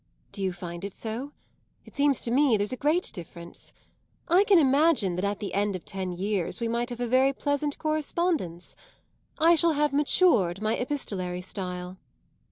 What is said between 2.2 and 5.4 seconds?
to me there's a great difference. I can imagine that at